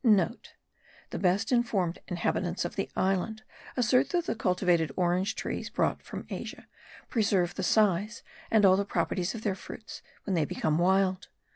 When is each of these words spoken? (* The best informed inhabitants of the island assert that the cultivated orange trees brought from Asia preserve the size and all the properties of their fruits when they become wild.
(* 0.01 0.03
The 0.03 1.19
best 1.19 1.51
informed 1.51 1.99
inhabitants 2.07 2.65
of 2.65 2.75
the 2.75 2.89
island 2.95 3.43
assert 3.77 4.09
that 4.09 4.25
the 4.25 4.33
cultivated 4.33 4.91
orange 4.97 5.35
trees 5.35 5.69
brought 5.69 6.01
from 6.01 6.25
Asia 6.31 6.65
preserve 7.07 7.53
the 7.53 7.61
size 7.61 8.23
and 8.49 8.65
all 8.65 8.77
the 8.77 8.83
properties 8.83 9.35
of 9.35 9.43
their 9.43 9.53
fruits 9.53 10.01
when 10.23 10.33
they 10.33 10.43
become 10.45 10.79
wild. 10.79 11.27